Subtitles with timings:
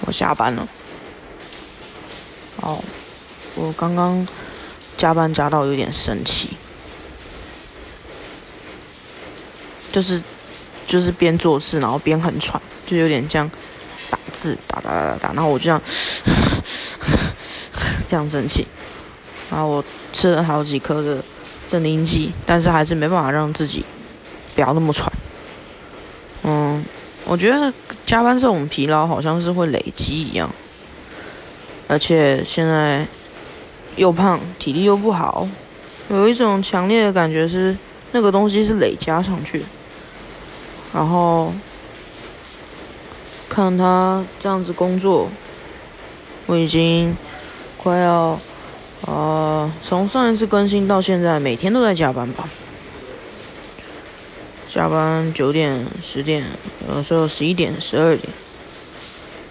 [0.00, 0.68] 我下班了。
[2.62, 2.82] 哦，
[3.54, 4.26] 我刚刚
[4.96, 6.50] 加班加到有点生气，
[9.92, 10.22] 就是
[10.86, 13.50] 就是边做事然后边很喘，就有点这样
[14.10, 15.82] 打字打打打打打，然后我就这样
[18.08, 18.66] 这样生气，
[19.50, 21.22] 然后我吃了好几颗的
[21.68, 23.84] 镇定剂，但是还是没办法让自己
[24.54, 25.12] 不要那么喘。
[27.36, 27.70] 我觉得
[28.06, 30.50] 加班这种疲劳好像是会累积一样，
[31.86, 33.06] 而且现在
[33.94, 35.46] 又胖，体力又不好，
[36.08, 37.76] 有一种强烈的感觉是
[38.12, 39.66] 那个东西是累加上去的。
[40.94, 41.52] 然后
[43.50, 45.28] 看他这样子工作，
[46.46, 47.14] 我已经
[47.76, 48.40] 快要
[49.02, 52.48] 呃从上一次更新到现在，每天都在加班吧。
[54.66, 56.42] 加班九点、十点，
[56.88, 58.32] 有时候十一点、十二点，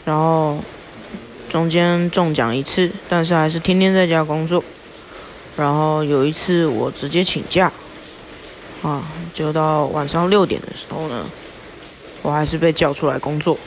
[0.06, 0.58] 然后
[1.50, 4.64] 中间中奖一次，但是还是天天在家工作。
[5.58, 7.72] 然后有一次我直接请假，
[8.82, 11.26] 啊，就到晚上六点的时候呢，
[12.22, 13.58] 我还是被叫出来工作，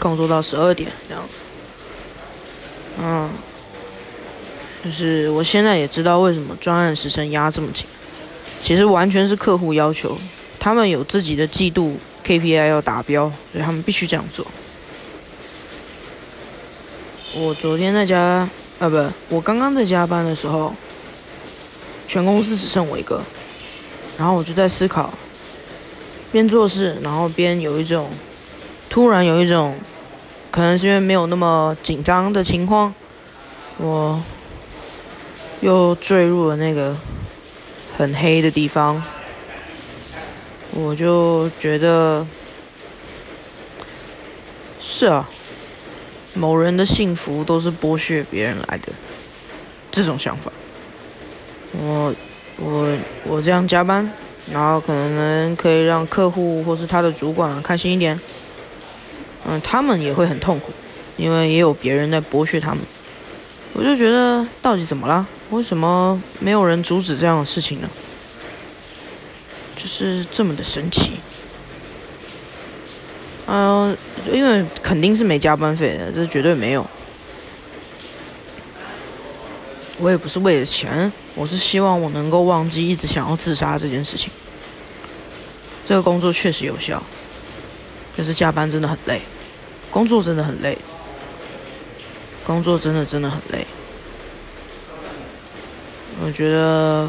[0.00, 1.22] 工作到十二点这样。
[2.98, 3.30] 嗯，
[4.84, 7.86] 就是我现在也知道为什么专案时程压这么紧。
[8.60, 10.18] 其实完全是客户要求，
[10.58, 11.96] 他们有自己的季度
[12.26, 14.44] KPI 要达标，所以他们必须这样做。
[17.36, 18.48] 我昨天在家，
[18.80, 20.74] 啊不，我刚刚在加班的时候，
[22.08, 23.22] 全公司只剩我一个，
[24.18, 25.12] 然后我就在思考，
[26.32, 28.10] 边做事，然后边有一种，
[28.90, 29.76] 突然有一种，
[30.50, 32.92] 可能是因为没有那么紧张的情况，
[33.76, 34.20] 我
[35.60, 36.96] 又坠入了那个。
[37.98, 39.02] 很黑的地方，
[40.72, 42.26] 我就觉得
[44.80, 45.28] 是啊，
[46.34, 48.92] 某人的幸福都是剥削别人来的，
[49.90, 50.52] 这种想法。
[51.78, 52.14] 我
[52.58, 54.10] 我我这样加班，
[54.52, 58.18] 然后可能可以让客户或是他的主管开心一点，
[59.46, 60.72] 嗯，他们也会很痛苦，
[61.16, 62.78] 因为也有别人在剥削他们。
[63.72, 65.26] 我就觉得到底怎么了？
[65.50, 67.88] 为什么没有人阻止这样的事情呢？
[69.76, 71.20] 就是这么的神奇。
[73.46, 73.96] 嗯，
[74.32, 76.84] 因为肯定是没加班费的，这绝对没有。
[79.98, 84.30] 我也不是为了钱，我是希望我能够忘记一直想要自杀这件事情。
[85.86, 87.02] 这个工作确实有效，
[88.16, 89.22] 可是加班真的很累，
[89.90, 90.76] 工作真的很累，
[92.44, 93.64] 工作真的真的很累。
[96.20, 97.08] 我觉得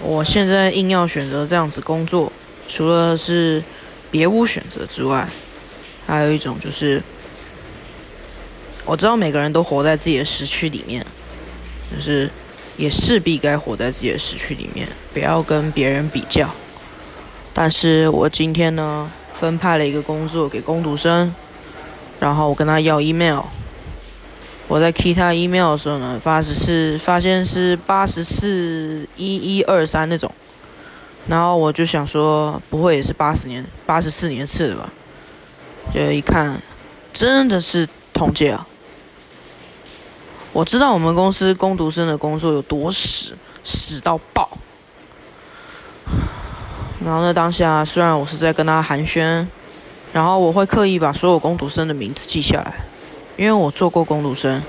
[0.00, 2.32] 我现在硬要选择这样子工作，
[2.68, 3.62] 除了是
[4.10, 5.28] 别无选择之外，
[6.06, 7.02] 还有一种就是，
[8.84, 11.04] 我知道每个人都活在自己的时区里面，
[11.94, 12.30] 就是
[12.76, 16.48] 也势必该活在自己的时区里面，不要跟别人比较。
[17.52, 21.34] 但是我今天呢，分派了一个工作给工读生，
[22.20, 23.40] 然后我跟他要 email。
[24.68, 30.30] 我在踢他 email 的时候呢，发是是发现是八十四一一二三那种，
[31.26, 34.90] 然后我就想说，不会也是八十年八十四年次的吧？
[35.94, 36.60] 就一看，
[37.14, 38.66] 真的是同届啊！
[40.52, 43.34] 我知道我们公司工读生的工作有多屎，
[43.64, 44.50] 屎到爆。
[47.02, 49.46] 然后呢，当下虽然我是在跟他寒暄，
[50.12, 52.74] 然后我会刻意把所有工读生的名字记下来。
[53.38, 54.60] 因为我做过工读生，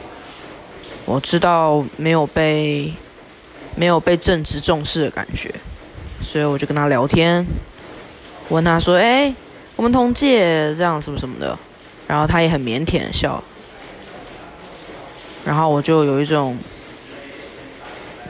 [1.04, 2.94] 我知道没有被
[3.76, 5.52] 没有被正职重视的感觉，
[6.24, 7.44] 所以我就跟他聊天，
[8.50, 9.34] 问他说：“哎，
[9.76, 11.58] 我们同届这样什么什么的。”
[12.06, 13.44] 然后他也很腼腆笑，
[15.44, 16.56] 然后我就有一种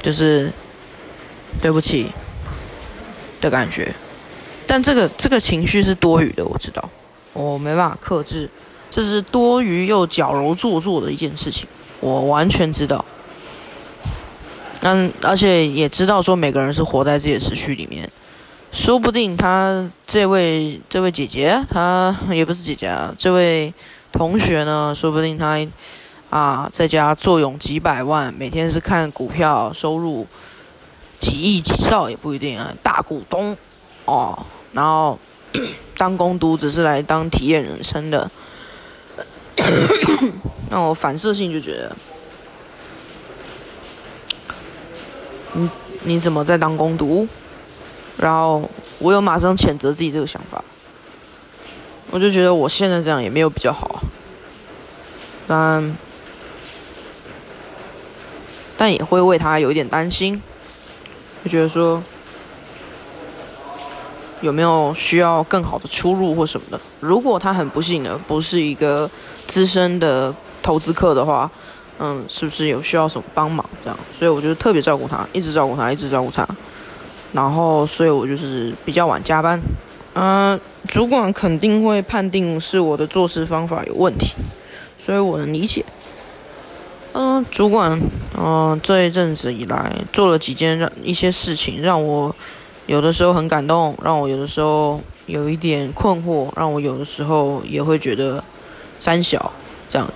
[0.02, 0.50] 就是
[1.62, 2.10] 对不起
[3.42, 3.94] 的感觉，
[4.66, 6.90] 但这个这个情绪是多余的，我知道，
[7.34, 8.50] 我没办法克制。
[8.92, 11.68] 这是多余又矫揉做作的一件事情，
[12.00, 13.06] 我完全知道。
[14.82, 18.10] 嗯，而且也知道说每个人是活在自己的时区里面，
[18.72, 23.74] 说不定他这位这位姐姐，她也不是姐姐啊，这位
[24.12, 25.60] 同学呢，说不定他
[26.30, 30.26] 啊在家坐拥几百万，每天是看股票收入
[31.20, 33.56] 几亿几兆也不一定啊，大股东
[34.06, 35.20] 哦，然后
[35.98, 38.32] 当工读只是来当体验人生的。
[40.70, 41.96] 那我反射性就觉得，
[45.54, 45.70] 你
[46.04, 47.28] 你怎么在当工读？
[48.18, 48.70] 然后
[49.00, 50.64] 我又马上谴责自己这个想法，
[52.12, 54.02] 我就觉得我现在这样也没有比较好，
[55.48, 55.98] 但
[58.78, 60.42] 但也会为他有一点担心，
[61.44, 62.04] 就觉得说
[64.42, 66.80] 有没有需要更好的出路或什么的。
[67.00, 69.10] 如果他很不幸的不是一个
[69.50, 71.50] 资深的投资客的话，
[71.98, 74.00] 嗯，是不是有需要什么帮忙这样？
[74.18, 76.48] 所以我就特别照顾他，一直照顾他，一直照顾他。
[77.34, 79.60] 然后，所以我就是比较晚加班。
[80.14, 84.34] 嗯，主管肯定会判定是我的做事方法有问题，
[84.98, 85.84] 所以我能理解。
[87.14, 88.00] 嗯，主管，
[88.38, 92.36] 嗯，这一阵子以来做了几件让一些事情，让我
[92.86, 98.44] 有的时候很感动，让我有的时候有一点困惑，让我有的时候也会觉得
[99.00, 99.52] 三小
[99.90, 100.14] 这样子。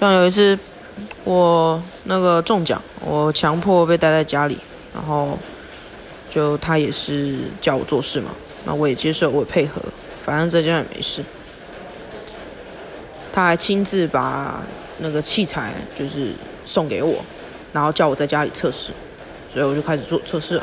[0.00, 0.58] 像有一次
[1.24, 4.58] 我那个中奖，我强迫被待在家里，
[4.92, 5.38] 然后
[6.28, 8.30] 就他也是叫我做事嘛。
[8.64, 9.80] 那我也接受，我也配合，
[10.20, 11.24] 反正在家也没事。
[13.32, 14.60] 他还亲自把
[14.98, 16.32] 那个器材就是
[16.64, 17.24] 送给我，
[17.72, 18.92] 然后叫我在家里测试，
[19.52, 20.60] 所以我就开始做测试。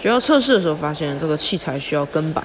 [0.00, 2.44] 学校测试的时候发现这个器材需要跟板，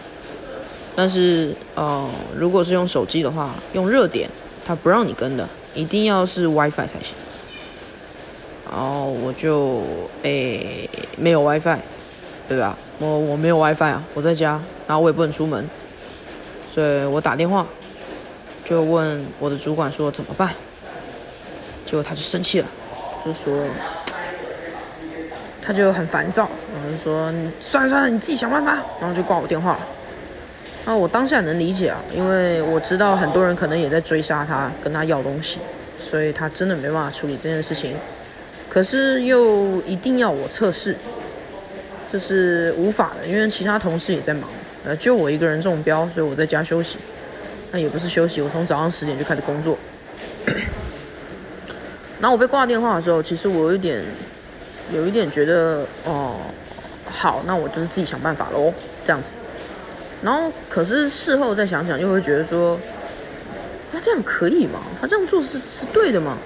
[0.96, 4.30] 但是呃，如果是用手机的话，用热点
[4.66, 7.16] 它不让你跟的，一定要是 WiFi 才行。
[8.72, 9.82] 然后我就
[10.24, 11.78] 诶没有 WiFi。
[12.46, 12.78] 对吧？
[13.00, 15.68] 我我没有 WiFi 啊，我在家，然后我也不能出门，
[16.72, 17.66] 所以我打电话
[18.66, 20.54] 就问我的主管说怎么办，
[21.86, 22.68] 结果他就生气了，
[23.26, 23.64] 就说
[25.62, 29.80] 他就很烦躁，然后就说算了算了，你自己想办法，然后就挂我电话了。
[30.86, 35.60] 那我当下能理解啊，因为我知道很多人可能也在追杀他，跟他要东西，
[36.00, 37.96] 所以他真的没办法处理这件事情，
[38.70, 40.96] 可是又一定要我测试。
[42.12, 44.44] 这是无法的，因为其他同事也在忙，
[44.86, 46.98] 呃，就我一个人中标，所以我在家休息。
[47.72, 49.76] 那也不是休息，我从早上十点就开始工作。
[52.20, 54.04] 然后我被挂电话的时候，其实我有一点，
[54.94, 56.36] 有一点觉得，哦，
[57.10, 58.72] 好，那我就是自己想办法喽，
[59.04, 59.30] 这样子。
[60.24, 62.80] 然后可是事后再想想，又会觉得说，
[63.92, 64.80] 那这样可以吗？
[65.00, 66.38] 他这样做是是对的吗？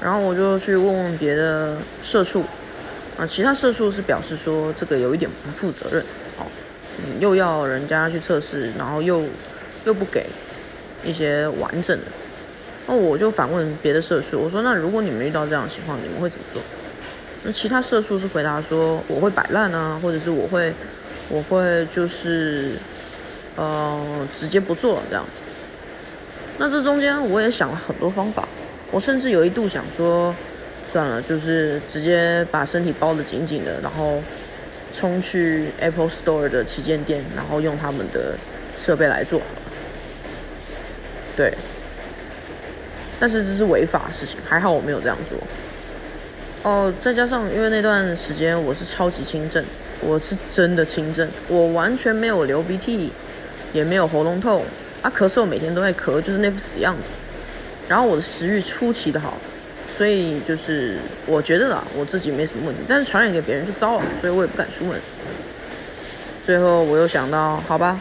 [0.00, 2.44] 然后我就去问问别的社畜。
[3.18, 6.02] 啊，其他社畜是表示说这个有一点不负责任，
[6.38, 6.44] 哦，
[6.98, 9.24] 嗯，又要人家去测试，然后又
[9.86, 10.26] 又不给
[11.02, 12.04] 一些完整的，
[12.86, 16.60] 那我就反问别的社畜，我说那如果你们遇到这样的情况，你们会怎么做？
[17.42, 20.70] 那其他社畜是回答说我会摆烂啊，或者是我会
[21.30, 22.72] 我会就是
[23.56, 25.30] 呃直接不做了这样子。
[26.58, 28.46] 那这中间我也想了很多方法，
[28.90, 30.34] 我甚至有一度想说。
[30.92, 34.22] 算了，就是直接把身体包得紧紧的，然后
[34.92, 38.36] 冲去 Apple Store 的旗舰店，然后用他们的
[38.78, 39.42] 设备来做。
[41.36, 41.52] 对，
[43.18, 45.36] 但是这是违法的事情，还好我没有这样做。
[46.62, 49.62] 哦，再加上因为那段时间我是超级轻症，
[50.00, 53.12] 我是真的轻症，我完全没有流鼻涕，
[53.76, 54.64] 也没有喉咙痛，
[55.02, 57.02] 啊，咳嗽每天都在咳，就是那副死样子。
[57.86, 59.34] 然后我的食欲出奇的好。
[59.96, 65.00] 所以就是我觉得啦，我自己没什么问题，但是传染给别人就糟了，所以我也不敢出门。
[66.44, 67.98] 最后我又想到，好吧，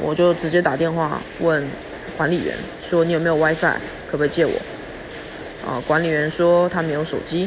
[0.00, 1.62] 我就直接打电话问
[2.16, 3.74] 管理员，说你有没有 WiFi，
[4.10, 4.52] 可不可以借我？
[5.68, 7.46] 啊，管理员说他没有手机。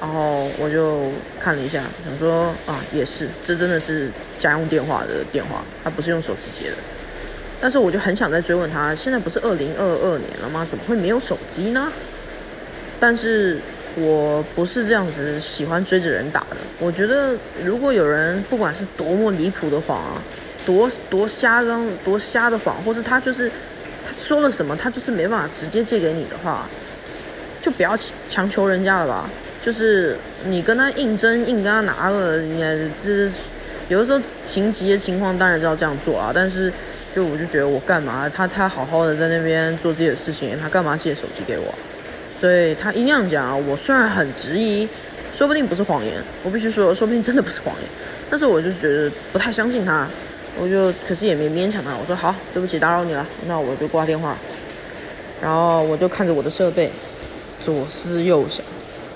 [0.00, 6.76] 然后我就看了一下，想说啊，也是，这真的是家用电话的电话，他不是用手机接的。
[7.60, 10.64] 但是我就很想再追问他，现在不是二零二二年了吗？
[10.64, 11.92] 怎么会没有手机呢？
[12.98, 13.60] 但是
[13.96, 16.56] 我不是这样子喜欢追着人打的。
[16.78, 20.22] 我觉得如果有人不管是多么离谱的谎啊，
[20.64, 23.50] 多多瞎张多瞎的谎，或是他就是
[24.02, 26.66] 他说了什么，他就是没办法直接借给你的话，
[27.60, 27.94] 就不要
[28.26, 29.28] 强求人家了吧。
[29.62, 32.60] 就是你跟他硬争硬跟他拿了，你
[33.02, 33.30] 这
[33.88, 36.72] 有的时候情急的情况当然是要这样做啊，但是。
[37.12, 38.30] 就我就觉得我干嘛？
[38.32, 41.74] 他他好好的在那边做自己的事情，他干嘛借手机给我？
[42.32, 44.88] 所以他一样讲，我虽然很质疑，
[45.32, 46.14] 说不定不是谎言，
[46.44, 47.90] 我必须说，说不定真的不是谎言。
[48.30, 50.06] 但是我就觉得不太相信他，
[50.56, 51.90] 我就可是也没勉强他。
[52.00, 54.36] 我说好，对不起，打扰你了，那我就挂电话。
[55.42, 56.92] 然后我就看着我的设备，
[57.60, 58.64] 左思右想，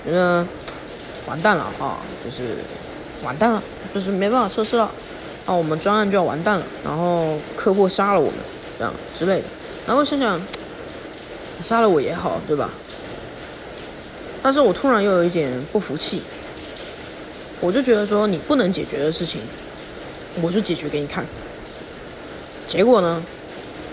[0.05, 0.45] 觉得
[1.27, 2.55] 完蛋了啊，就是
[3.23, 3.61] 完蛋了，
[3.93, 4.89] 就是没办法测试了。
[5.45, 8.35] 啊，我们专案就要完蛋了，然后客户杀了我们，
[8.79, 9.45] 这样之类的。
[9.85, 10.41] 然后想想，
[11.61, 12.69] 杀了我也好，对吧？
[14.41, 16.21] 但是我突然又有一点不服气，
[17.59, 19.41] 我就觉得说你不能解决的事情，
[20.41, 21.25] 我就解决给你看。
[22.67, 23.23] 结果呢，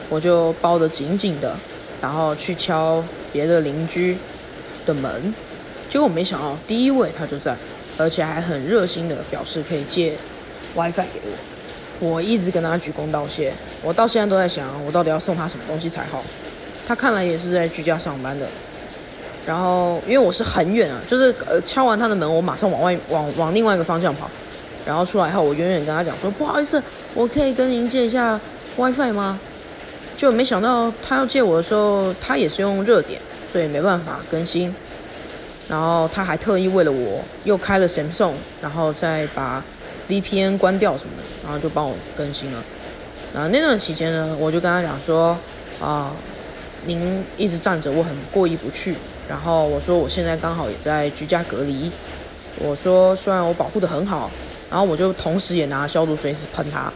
[0.09, 1.55] 我就包得紧紧的，
[2.01, 4.17] 然后去敲别的邻居
[4.87, 5.35] 的门，
[5.93, 7.55] 结果没想到第一位他就在，
[7.99, 10.15] 而且还很热心的表示可以借
[10.75, 12.09] WiFi 给我。
[12.09, 16.25] 我一直跟他鞠躬道谢，我到现在都在想，我到底要送他什么东西才好。
[16.89, 18.47] 他看来也是在居家上班的，
[19.45, 24.31] 然后因为我是很远啊，就是呃敲完他的门，我马上往外往往另外一个方向跑，
[24.87, 26.83] 然后出来后，我远远跟他讲说不好意思，
[27.13, 28.41] 我可以跟您借一下
[28.79, 29.39] WiFi 吗？
[30.17, 33.21] 就没想到他要借我的时候，他也是用热点，
[33.53, 34.75] 所以没办法更新。
[35.69, 39.63] 然后他还特意为了我又开了 Samsung，然后再把
[40.09, 42.63] VPN 关掉什么的，然后就帮我更新了。
[43.35, 45.37] 然后那段期间呢，我就跟他讲说
[45.81, 46.13] 啊。
[46.85, 48.97] 您一直站着，我很过意不去。
[49.29, 51.89] 然后我说，我现在刚好也在居家隔离。
[52.59, 54.29] 我说，虽然我保护的很好，
[54.69, 56.93] 然后我就同时也拿消毒水一直喷他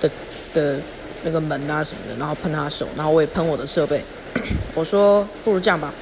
[0.00, 0.08] 的
[0.54, 0.78] 的
[1.24, 4.00] 那个门啊什么的，然后喷他手，然后我也喷我的设备。
[4.72, 5.92] 我说，不如这样吧，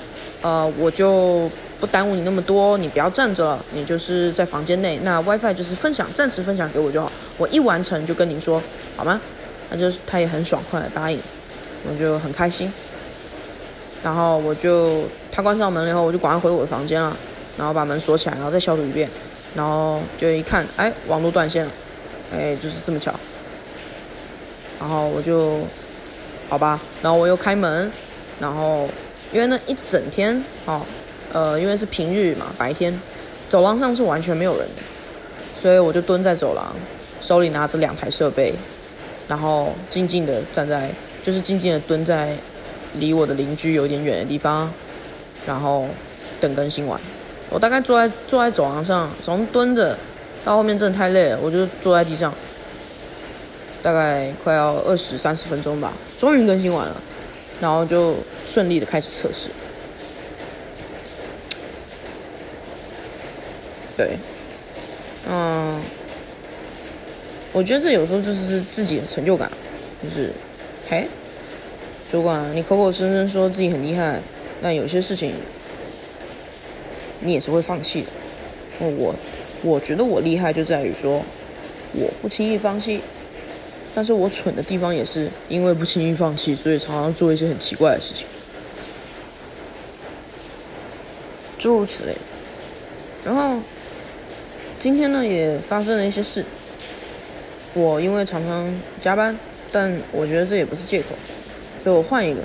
[0.42, 7.10] 呃，我就不耽误你那么多，你不要站着了，你就是在房间内，那 WiFi 就是分享，暂时分享给我就好。
[7.38, 8.62] 我一完成就跟您说，
[8.96, 9.18] 好吗？
[9.70, 11.18] 那就是他也很爽快的答应，
[11.88, 12.70] 我就很开心。
[14.02, 17.16] 然后我就他关上门了以后，我就赶快回我的房间了，
[17.56, 19.08] 然后把门锁起来，然后再消毒一遍，
[19.54, 21.70] 然后就一看，哎，网络断线了，
[22.34, 23.14] 哎，就是这么巧。
[24.78, 25.60] 然后我就，
[26.48, 27.92] 好吧，然后我又开门，
[28.38, 28.88] 然后
[29.32, 30.80] 因为那一整天，哦，
[31.32, 32.98] 呃，因为是平日嘛，白天，
[33.48, 34.82] 走廊上是完全没有人的，
[35.60, 36.74] 所以我就蹲在走廊，
[37.22, 38.54] 手里拿着两台设备，
[39.28, 40.90] 然后静静的站在，
[41.22, 42.36] 就是静静的蹲在。
[42.98, 44.68] 离我的邻居有点远的地方，
[45.46, 45.86] 然后
[46.40, 47.00] 等更新完。
[47.48, 49.96] 我大概坐在坐在走廊上，从蹲着
[50.44, 52.34] 到后面真的太累了，我就坐在地上，
[53.80, 56.96] 大概快要二十三十分钟吧，终于更新完了，
[57.60, 59.50] 然后就顺利的开始测试。
[64.00, 64.16] 对，
[65.28, 65.78] 嗯，
[67.52, 69.52] 我觉得这有时候就是自己的成就感，
[70.02, 70.32] 就是，
[70.88, 71.06] 嘿。
[72.10, 74.18] 主管，你口口声声说自己很厉害，
[74.62, 75.34] 但有些事情
[77.20, 78.08] 你也是会放弃的。
[78.78, 79.14] 我，
[79.62, 81.22] 我觉得我厉害就在于说
[81.92, 83.02] 我不轻易放弃，
[83.94, 88.26] 但是我蠢的地方也是因为不轻易放弃，所以常常做一些很奇怪的事情，
[91.58, 92.14] 诸如此类。
[93.22, 93.60] 然后
[94.80, 96.42] 今天呢也发生了一些事，
[97.74, 98.66] 我因为常常
[98.98, 99.36] 加班，
[99.70, 101.08] 但我觉得这也不是借口。
[101.84, 102.40] 所以我换一个，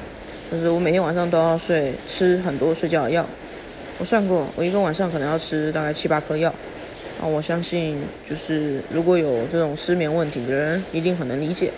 [0.52, 3.26] 就是我每天晚上都要睡，吃很多睡觉的药。
[4.00, 6.54] 我算过，我一个晚上可能要吃大概七八颗药。
[7.22, 7.98] 啊，我相信
[8.30, 11.72] 就是如果有这种失眠问题的人，一定很能理解。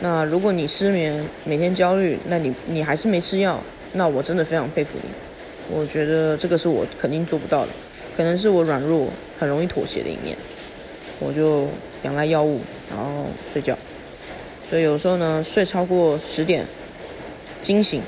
[0.00, 5.08] 那如果你失眠，每天焦虑，那你你还是没吃药，那我真的非常佩服你。
[5.70, 7.68] 我觉得这个是我肯定做不到的，
[8.16, 10.36] 可能是我软弱，很容易妥协的一面。
[11.20, 11.68] 我就
[12.02, 13.76] 仰赖药物，然后睡觉。
[14.68, 16.66] 所以有时候呢，睡超过十点，
[17.62, 18.02] 惊醒，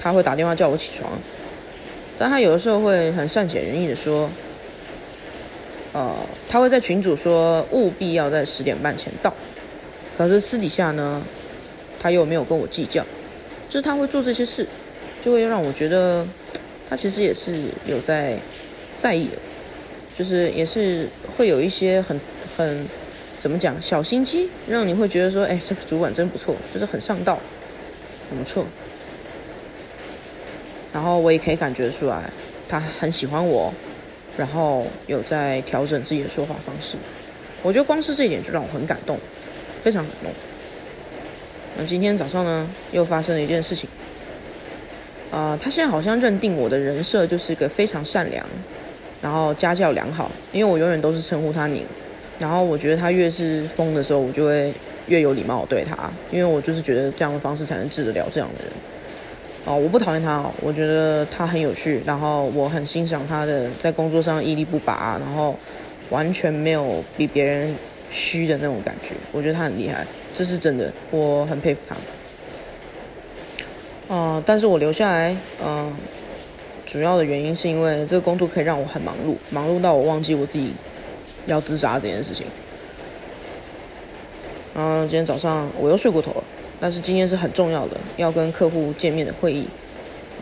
[0.00, 1.10] 他会打电话叫我起床，
[2.18, 4.28] 但他有的时候会很善解人意的说，
[5.92, 6.14] 呃，
[6.48, 9.32] 他会在群主说务必要在十点半前到，
[10.18, 11.22] 可是私底下呢，
[12.00, 13.02] 他又没有跟我计较，
[13.70, 14.66] 就是他会做这些事，
[15.24, 16.26] 就会让我觉得
[16.90, 18.36] 他其实也是有在
[18.96, 19.36] 在意的，
[20.16, 22.20] 就是也是会有一些很
[22.56, 22.86] 很。
[23.36, 23.76] 怎么讲？
[23.82, 27.38] 小心机让你会觉得说，哎，这个主管真不错，就是很上道，
[28.30, 28.64] 很不错。
[30.94, 32.22] 然后我也可以感觉出来，
[32.66, 33.74] 他很喜欢我，
[34.38, 36.96] 然后有在调整自己的说话方式。
[37.62, 39.18] 我觉得光是这一点就让我很感动，
[39.82, 40.32] 非常感动。
[41.76, 43.90] 那今天早上呢，又发生了一件事情。
[45.30, 48.46] 啊，他现在好像认定我的人设就是一个非常善良，
[49.24, 51.82] 然后家教良好，因为我永远都是称呼他您。
[52.38, 54.70] 然后我觉得他越是疯的时候，我就会
[55.06, 58.72] 越有礼貌对他，因为我就是觉得这样的方式才能治得了这样的人。
[59.64, 65.56] 哦，我不讨厌他，我觉得他很有趣，然后我很欣赏他的在工作上屹立不拔，然后
[66.10, 67.74] 完全没有比别人
[68.10, 69.14] 虚的那种感觉。
[69.32, 70.04] 我觉得他很厉害，
[70.34, 71.96] 这是真的，我很佩服他。
[74.10, 75.90] 嗯，但是我留下来，嗯，
[76.86, 80.72] 主要的原因是因为这个工作可以让我很忙碌，忙碌到我忘记我自己。
[81.46, 82.46] 要自杀这件事情，
[84.74, 86.44] 然后今天早上我又睡过头了，
[86.80, 89.66] 但是今天是很重要的，要跟客户见面的会议，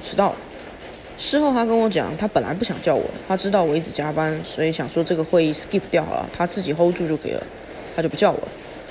[0.00, 0.36] 迟到了。
[1.18, 7.42] 事后他跟我讲，他本来不想叫我，他知道我一直加班，所以想说这个会议 skip 掉了，他自己 hold 住就可以了，
[7.96, 8.38] 他就不叫我。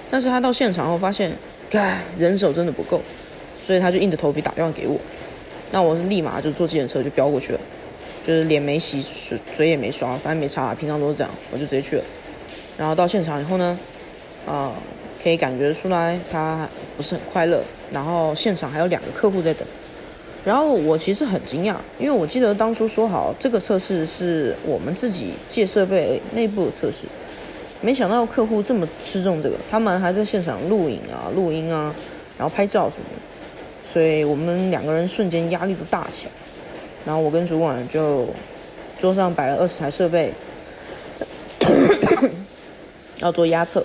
[0.10, 1.32] 但是他到现场后发现，
[1.70, 3.02] 该人手真的不够，
[3.66, 5.00] 所以他就硬着头皮打电话给我。
[5.72, 7.60] 那我是立马就坐计程车就飙过去了，
[8.28, 12.04] 就是脸没洗，嘴嘴也没刷，反正没擦，平常都是这样，我就直接去了。
[12.78, 13.80] 然后到现场以后呢，
[14.46, 14.74] 啊，
[15.24, 17.64] 可以感觉出来他不是很快乐。
[17.92, 19.68] 然后现场还有两个客户在等。
[20.44, 27.04] 然后我其实很惊讶，因为我记得当初说好这个测试是我们自己借设备内部测试，
[27.80, 31.94] 没想到客户这么吃重这个，他们还在现场录影啊、录音啊，
[32.38, 33.22] 然后拍照什么的，
[33.92, 36.32] 所以我们两个人瞬间压力都大起来。
[37.06, 38.28] 然后我跟主管就
[39.00, 40.32] 桌上摆了二十台设备，
[43.18, 43.84] 要做压测，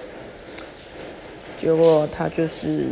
[1.56, 2.84] 结果他就是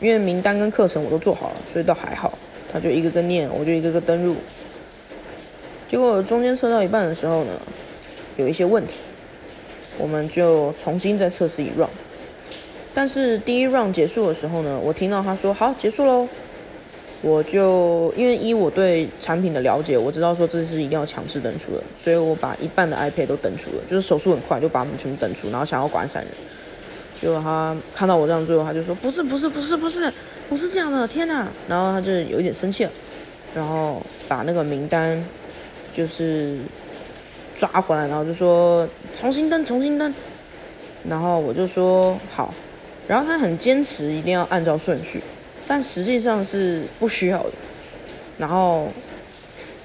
[0.00, 2.38] 因为名单跟课程我都做好了，所以倒还好。
[2.72, 4.36] 他就一个个念，我就一个个登入。
[5.88, 7.52] 结果中间测到一半的时候呢，
[8.36, 8.94] 有一些问题，
[9.98, 11.88] 我们就重新再测试一 round。
[12.92, 16.28] 但是第一 round 结束的时候呢，我听到他说好结束喽，
[17.22, 26.30] 我就因为依我对产品的了解，我知道说这是一定要强制登出的，所以我把一半的 iPad 都登出了，就是手速很快，就把我们全部登出，然后想要管闪人。
[27.20, 30.12] 结果他看到我这样做，他就说不是不是不是不是。
[30.48, 31.44] 不是这样的，天哪！
[31.66, 32.90] 然后他就有一点生气了，
[33.52, 35.20] 然后把那个名单
[35.92, 36.56] 就是
[37.56, 40.14] 抓回来，然后就说重新登，重新登。
[41.08, 42.54] 然后我就说好，
[43.08, 45.20] 然后他很坚持一定要按照顺序，
[45.66, 47.52] 但实际上是不需要的。
[48.38, 48.88] 然后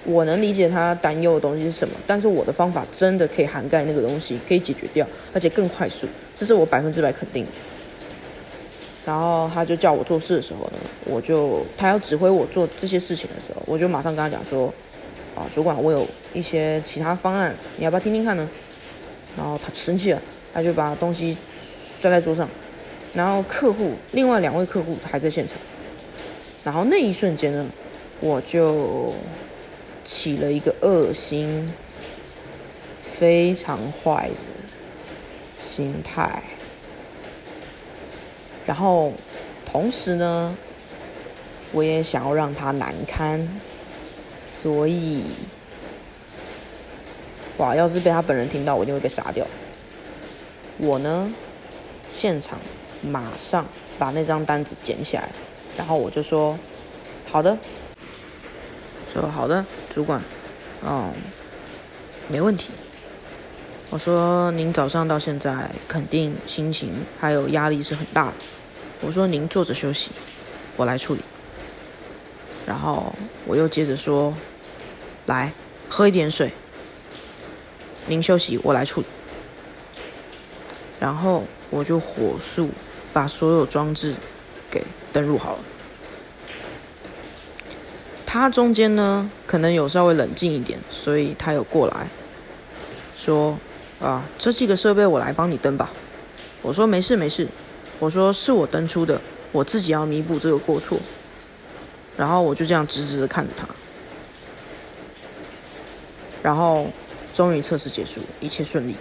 [0.03, 7.51] 我能理解他担忧的东西是什么，但是我的方法真的可以涵盖那个东西，可以解决掉，而且更快速，这是我百分之百肯定的。
[9.05, 10.73] 然后他就叫我做事的时候呢，
[11.05, 14.71] 我就他要指挥我做这些事情的时候，我就马上跟他讲说，
[15.35, 18.47] 啊，主管，我有一些其他方案，你要不要听听看呢？
[19.37, 20.21] 然后他生气了，
[20.53, 22.47] 他就把东西摔在桌上。
[23.13, 25.57] 然后客户另外两位客户还在现场。
[26.63, 27.65] 然后那一瞬间呢，
[28.19, 29.13] 我就
[30.03, 31.73] 起了一个恶心、
[33.03, 34.35] 非常坏的
[35.59, 36.43] 心态。
[38.65, 39.11] 然后，
[39.65, 40.55] 同时呢，
[41.71, 43.47] 我也想要让他难堪，
[44.35, 45.23] 所以，
[47.57, 47.75] 哇！
[47.75, 49.45] 要是被他本人听到，我一定会被杀掉。
[50.77, 51.33] 我呢，
[52.11, 52.59] 现场
[53.01, 53.65] 马上
[53.97, 55.27] 把那张单子捡起来，
[55.77, 56.57] 然后我就说
[57.29, 57.57] ：“好的。”
[59.13, 60.21] 说：“好的，主管，
[60.85, 61.11] 嗯，
[62.27, 62.71] 没问题。”
[63.89, 68.33] 我说：“您早上到现在肯定心情还有压力是很大的。”
[69.01, 70.11] 我说：“您坐着休息，
[70.77, 71.21] 我来处理。”
[72.65, 73.13] 然后
[73.45, 74.33] 我又接着说
[75.25, 75.51] ：“来，
[75.89, 76.51] 喝一点水。
[78.07, 79.07] 您休息，我来处理。”
[81.01, 82.69] 然后我就火速
[83.11, 84.13] 把所有装置
[85.13, 85.59] 登录好了。
[88.25, 92.07] 他中间呢，可能有稍微冷静一点，所以他有过来
[93.15, 93.57] 说。
[94.01, 95.87] 啊，这几个设备我来帮你登吧。
[96.63, 97.47] 我说没事没事，
[97.99, 99.21] 我说是我登出的，
[99.51, 100.97] 我自己要弥补这个过错。
[102.17, 103.67] 然后我就这样直直的看着他。
[106.41, 106.87] 然后
[107.31, 108.95] 终于测试结束，一切顺利。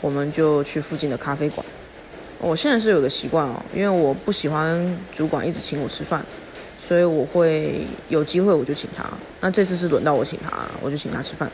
[0.00, 1.66] 我们就去附近的咖啡馆。
[2.38, 6.24] 我现在是有个习惯哦，因为我不喜欢主管一直请我吃饭，
[6.78, 9.04] 所以我会有机会我就请他。
[9.40, 11.50] 那这次是轮到我请他，我就请他吃饭。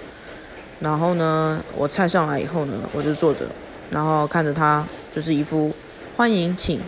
[0.80, 3.46] 然后呢，我菜上来以后呢，我就坐着，
[3.90, 5.72] 然后看着他，就是一副
[6.16, 6.80] 欢迎，请，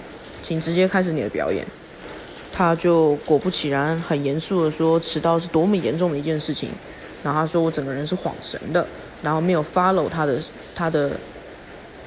[0.42, 1.64] 请直接开始你的表演。
[2.52, 6.70] 他就果不其然，很严肃的说，迟到是多么严重的一件事情。
[7.22, 8.87] 然后他说我整个人是恍神的，
[9.22, 10.38] 然后没有 follow 他的
[10.74, 11.12] 他的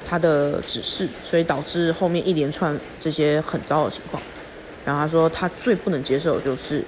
[0.08, 4.22] 他的指示，所以导致后面一连串这些很糟的情况。
[4.84, 6.82] 然后他说他最不能接受就是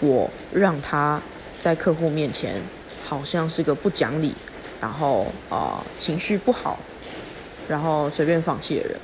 [0.00, 1.22] 我让他
[1.60, 2.60] 在客户面前。
[3.04, 4.32] 好像是个不讲理，
[4.80, 6.78] 然后啊情绪不好，
[7.68, 8.96] 然后随便放弃的人。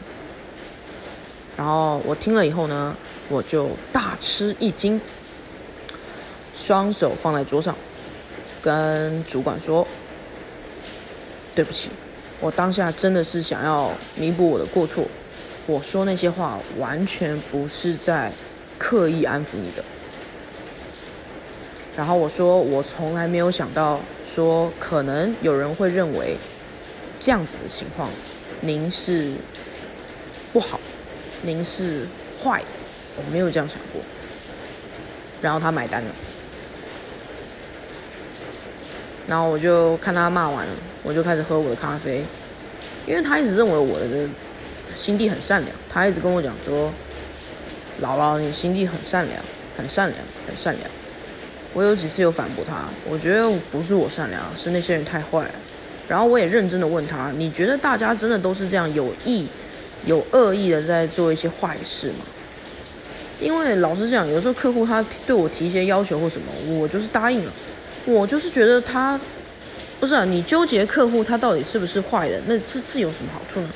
[1.58, 2.96] 然后我听了以后呢，
[3.28, 4.98] 我就大吃一惊，
[6.56, 7.76] 双手放在桌上，
[8.62, 9.86] 跟主管说
[11.54, 11.90] ：“对不起，
[12.40, 15.04] 我当下真的是想要弥补我的过错，
[15.66, 18.30] 我说那些话完全不是在
[18.78, 19.84] 刻意安抚你的。”
[21.96, 26.36] 然后我说，我从来没有想到说可能有人会认为
[27.18, 28.08] 这样子的情况，
[28.60, 29.32] 您是
[30.52, 30.78] 不好，
[31.42, 32.06] 您是
[32.40, 32.66] 坏的，
[33.16, 34.00] 我没有这样想过。
[35.42, 36.10] 然后他买单了，
[39.26, 42.22] 然后我就看他骂完了，我就开始喝我的咖啡，
[43.06, 44.06] 因为他一直认为我的
[44.94, 46.90] 心地很善良，他一直跟我讲说，
[48.02, 49.40] 姥姥，你心地很善良，
[49.76, 50.90] 很善良，很善良。”
[51.74, 55.50] 我有几次有反驳他，我觉得不是我善良，是那些人太坏了。
[56.08, 59.46] 然后我也认真的问他：“你觉得大家真的都是这样有意、
[60.06, 62.24] 有恶意的在做一些坏事吗？”
[63.38, 67.52] 因为老实讲，有时候客户他对我提一些要求或什么，我就是答应了。
[68.06, 69.20] 我就是觉得他
[70.00, 73.68] 不是啊，你纠结客户他到底是不是坏的，那这这有什么好处呢？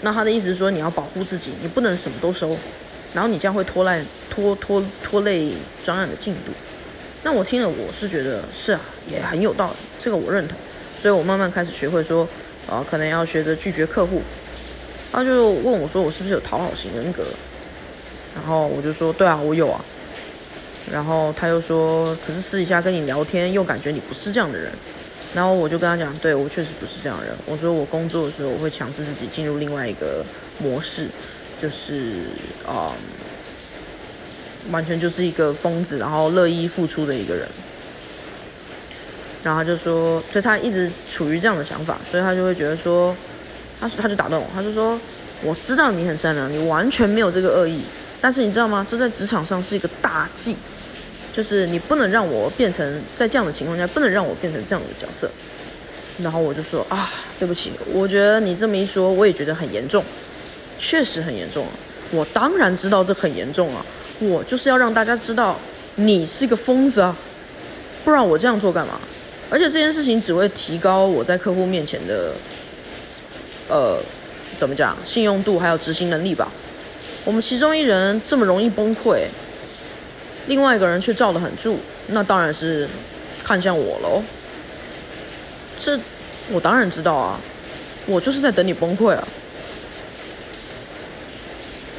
[0.00, 2.56] 那他的意思是说，你要保护自己，你不能什么都收。
[3.14, 5.50] 然后你这样会拖烂、拖拖拖累
[5.82, 6.52] 专案的进度。
[7.22, 10.56] 那我听了，我是觉得是啊，也很有道理，这个我认同。
[11.00, 12.28] 所以我慢慢开始学会说，
[12.68, 14.22] 啊，可能要学着拒绝客户。
[15.10, 17.24] 他就问我说，我是不是有讨好型人格？
[18.34, 19.84] 然后我就说，对啊，我有啊。
[20.92, 24.72] 然后他又说，可是私底下跟你聊天，又感觉你不是这样的人。
[25.34, 27.34] 然后我就跟他讲，对我确实不是这样的人。
[27.46, 30.24] 我说我工作的时候，我会强制自己进入另外一个
[30.58, 31.08] 模式。
[31.60, 32.12] 就是
[32.64, 32.94] 啊，
[34.70, 37.48] 完全就是一个疯子，然后乐意付出的一个人。
[39.42, 43.12] 然后他就说，所以他一直处于这样的想法，所以他就会觉得说，
[43.80, 44.96] 他他就打断我，他就说，
[45.42, 47.82] 我知道你很善良，你完全没有这个恶意，
[48.20, 48.86] 但是你知道吗？
[48.88, 50.56] 这在职场上是一个大忌，
[51.38, 55.30] 就是你不能让我变成在这样的情况下，不能让我变成这样的角色。
[56.20, 60.02] 然后我就说啊，对不起，我觉得你这么一说，我也觉得很严重。
[60.78, 61.70] 确实很严重啊！
[62.10, 63.86] 我当然知道这很严重啊！
[64.18, 65.56] 我就是要让大家知道
[65.94, 67.16] 你是个疯子啊！
[68.04, 68.98] 不然我这样做干嘛？
[69.48, 72.32] 而且这件事情只会提高我在客户面前的，
[73.68, 73.96] 呃，
[74.58, 76.50] 怎么讲，信用度还有执行能力吧。
[77.24, 79.22] 我们其中一人这么容易崩溃，
[80.48, 82.88] 另外一个人却罩得很住，那当然是
[83.44, 84.22] 看向我喽。
[85.78, 85.96] 这
[86.50, 87.38] 我当然知道啊，
[88.06, 89.28] 我就是在等你崩溃啊！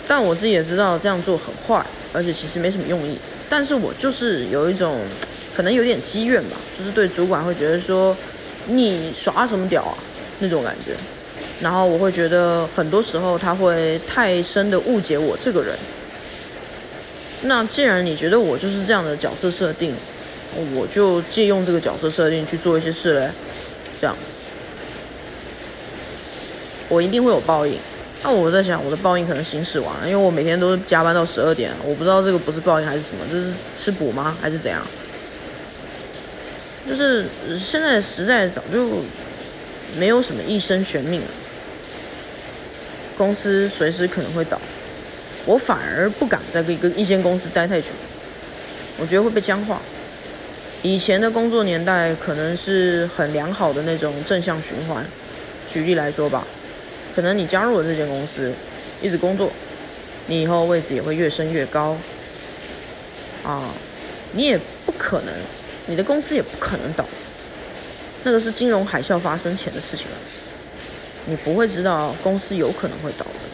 [0.07, 3.17] 但我自己也知道这样做很坏，而且其实没什么用意。
[3.47, 4.99] 但是我就是有一种，
[5.55, 8.17] 可能有点积怨吧，就是对主管会觉得说，
[8.65, 9.95] 你耍什么屌啊
[10.39, 10.95] 那种感觉。
[11.61, 15.77] 然后我会觉得很多时候他会太深的误解我这个人。
[17.43, 19.93] 那既然你觉得我就是这样的角色设定，
[20.75, 23.29] 我就借用这个角色设定去做一些事嘞，
[24.01, 24.15] 这样，
[26.89, 27.77] 我一定会有报应。
[28.21, 34.81] 那我在想，我的报应可能行驶完了，因为我每天都加班到十二点，我不知道这个不是报应还是什么，这是吃补吗，还是怎样？
[36.87, 37.25] 就是
[37.57, 38.89] 现在时代早就
[39.97, 41.27] 没有什么一生悬命了，
[43.17, 44.59] 公司随时可能会倒，
[45.49, 47.87] 我反而不敢在一个一间公司待太久，
[48.99, 49.81] 我觉得会被僵化。
[50.83, 55.03] 以前的工作年代可能是很良好的那种正向循环，
[55.67, 56.45] 举例来说吧。
[57.15, 58.53] 可能你加入了这间公司，
[59.01, 59.51] 一直工作，
[60.27, 61.97] 你以后位置也会越升越高。
[63.43, 63.73] 啊，
[64.33, 65.33] 你也不可能，
[65.87, 67.03] 你的公司也不可能倒。
[68.23, 70.17] 那个是金融海啸发生前的事情了，
[71.25, 73.48] 你不会知道公司有可能会倒的。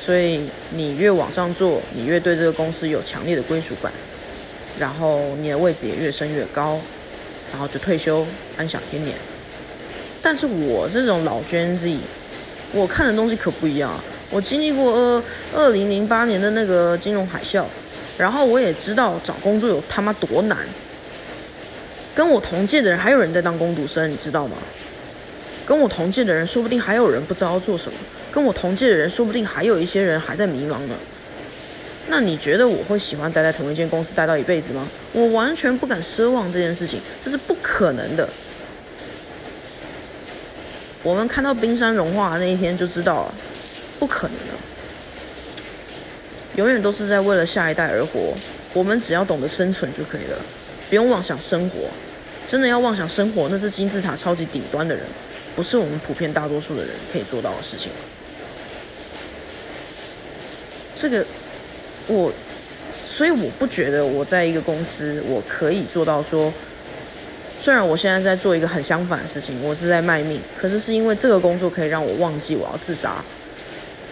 [0.00, 3.92] 所以你越往上做，你越对这个公司有强烈的归属感，
[4.78, 6.80] 然后你的位置也越升越高，
[7.50, 8.24] 然后就退休
[8.56, 9.16] 安享天年。
[10.22, 11.96] 但是我这种老 Gen Z。
[12.74, 14.04] 我看的东西可不一样啊！
[14.28, 15.22] 我经历过二
[15.54, 17.64] 二零零八年的那个金融海啸，
[18.18, 20.58] 然后我也知道找工作有他妈多难。
[22.14, 24.58] 跟我同届的人还有人在当工读生，你知道吗？
[25.64, 27.98] 跟我同届的人说不定还有人不知道做什么，
[28.32, 30.94] 跟我同届的人说不定还有一些人还在迷茫呢。
[32.08, 34.88] 那你觉得我会喜欢待在同一间公司待到一辈子吗？
[35.12, 38.28] 我完全不敢奢望这件事情，这是不可能的。
[41.02, 43.34] 我们看到冰山融化的那一天就知道了，
[43.98, 44.54] 不可能的。
[46.56, 48.34] 永远都是在为了下一代而活。
[48.74, 50.38] 我们只要懂得生存就可以了，
[50.88, 51.88] 不用妄想生活。
[52.46, 55.04] 真的要妄想生活，那是金字塔超级顶端的人，
[55.54, 57.92] 不是我们普遍大多数的人可以做到的事情。
[61.00, 61.24] 这个，
[62.08, 62.32] 我，
[63.06, 66.52] 所以我不觉得我在一个公司我可以做到说。
[67.60, 73.16] 虽然我现在在做一个很相反的事情，我是在卖命，可是是因为这个工作可以让我忘记我要自杀，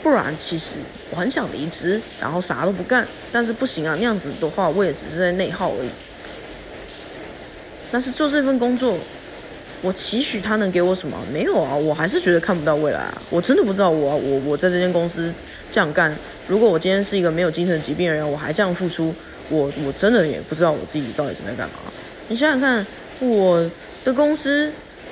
[0.03, 0.75] 不然其实
[1.11, 5.89] 我很想离职，然后啥都不干，但是不行啊，那样子的话我也只是在内耗而已。
[7.93, 8.99] 但是做这份工作，
[9.83, 11.17] 我期许他能给我什么？
[11.33, 15.33] 没有啊，我还是觉得看不到未来啊，我真的不知道我我我在这间公司
[15.71, 16.15] 这样干，
[16.49, 19.15] 如果我今天是一个没有精神疾病的人，我还这样付出，
[19.49, 21.75] 我我真的也不知道我自己到底是在干嘛。
[22.29, 22.87] 你想想看。
[23.19, 23.67] 我
[24.05, 24.71] 的公司，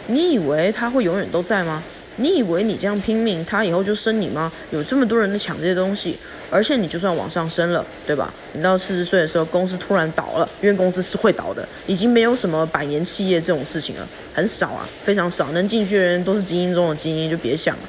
[0.09, 1.83] 你以为他会永远都在吗？
[2.17, 4.53] 你以为你这样拼命，他以后就升你吗？
[4.71, 6.17] 有这么多人在抢这些东西，
[6.51, 8.33] 而且你就算往上升了，对吧？
[8.53, 17.83] 你到四十岁的时候，公司突然倒了，因为公司是会倒的，已经没有什么百年企业这种事情了，很少啊，非常少，能进去的人都是精英中的精英，就别想了。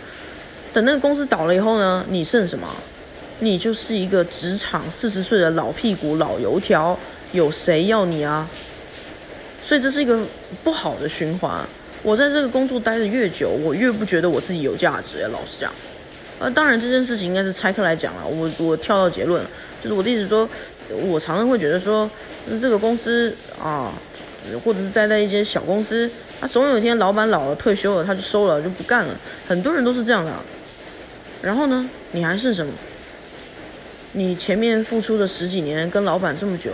[0.74, 2.68] 等那个公司倒了以后呢，你剩什么？
[3.40, 6.98] 你就是一个职场四十岁的老屁股、老油条，
[7.32, 8.50] 有谁要你啊？
[9.62, 10.20] 所以这是一个
[10.64, 11.66] 不好的循环。
[12.06, 15.24] 我在这个工作待的越久，我越不觉得我自己有价值。
[15.34, 15.74] 老实讲，
[16.38, 18.28] 呃，当然这件事情应该是拆开来讲了。
[18.28, 19.44] 我我跳到结论，
[19.82, 20.48] 就是我的意思说，
[21.08, 22.08] 我常常会觉得说，
[22.62, 23.92] 这个公司啊，
[24.64, 26.08] 或者是待在一些小公司，
[26.40, 29.16] 他总有一天老板老了退休了，他就收了就不干了。
[29.48, 30.32] 很多人都是这样的。
[31.42, 32.72] 然后呢，你还剩什么？
[34.12, 36.72] 你前面付出的十几年跟老板这么久，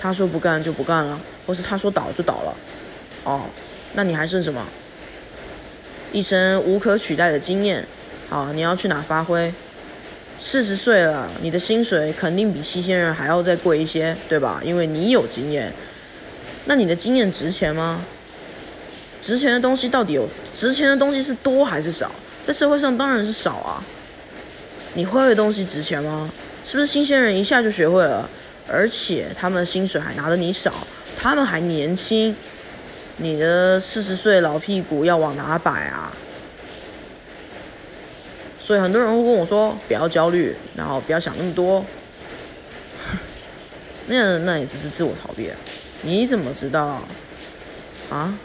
[0.00, 2.56] 他说不干就不干了，或是他说倒就倒了，
[3.22, 3.42] 哦。
[3.94, 4.64] 那你还剩什么？
[6.12, 7.84] 一身无可取代的经验，
[8.28, 9.52] 好，你要去哪发挥？
[10.38, 14.60] 四十岁了，你的薪水肯定比新鲜人还要再贵一些，对吧？
[14.64, 15.72] 因为你有经验。
[16.66, 18.00] 那你的经验值钱吗？
[19.22, 22.10] 值钱的东西到底有值钱的东西是多还是少？
[22.42, 23.82] 在社会上当然是少啊。
[24.94, 26.30] 你会的东西值钱吗？
[26.64, 28.28] 是不是新鲜人一下就学会了？
[28.68, 30.72] 而且他们的薪水还拿的你少，
[31.16, 32.34] 他们还年轻。
[33.16, 36.12] 你的四十岁老屁股要往哪摆啊？
[38.60, 41.84] 所以很多人会跟我说不要焦虑，然后不要想那么多。
[44.08, 45.50] 那那也只是自我逃避。
[46.02, 47.00] 你怎么知道
[48.10, 48.36] 啊？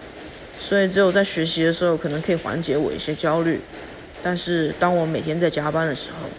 [0.59, 3.61] 所以只有在学习的时候，可能可以缓解我一些焦虑。
[4.21, 6.29] 但是当我每天在加班的时候，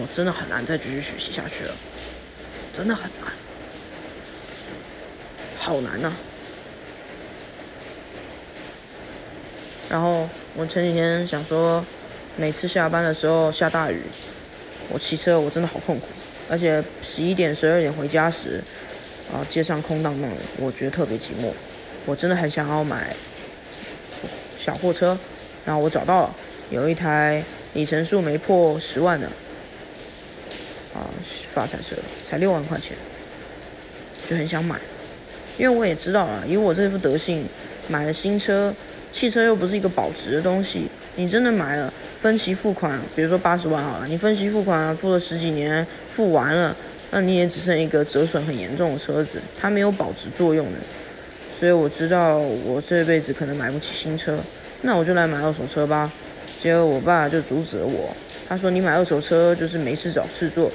[0.00, 1.74] 我真的很难再继续学习下去了，
[2.72, 3.32] 真的很难，
[5.56, 6.12] 好难呐。
[9.92, 10.26] 然后
[10.56, 11.84] 我前几天想说，
[12.38, 14.00] 每次下班的时候下大雨，
[14.88, 16.06] 我骑车我真的好痛苦，
[16.48, 18.64] 而且十一点十二点回家时，
[19.30, 21.52] 啊街上空荡荡的，我觉得特别寂寞。
[22.06, 23.14] 我真的很想要买
[24.56, 25.18] 小货车，
[25.66, 26.34] 然后我找到了，
[26.70, 29.26] 有一台里程数没破十万的，
[30.94, 31.04] 啊
[31.52, 31.94] 发财车，
[32.26, 32.96] 才六万块钱，
[34.26, 34.80] 就很想买，
[35.58, 37.44] 因为我也知道啊，以我这副德性，
[37.88, 38.74] 买了新车。
[39.12, 46.74] 汽车又不是一个保值的东西，你真的买了分期付款，比如说八十万好了，你分期付款付了十几年，付完了，
[47.10, 50.78] 那你也只剩一个折损很严重的车子，它没有保值作用的。
[51.56, 54.38] 所以我知道我这辈子可能买不起新车，
[54.80, 56.10] 那我就来买二手车吧。
[56.58, 58.16] 结果我爸就阻止了我，
[58.48, 60.72] 他说你买二手车就是没事找事做，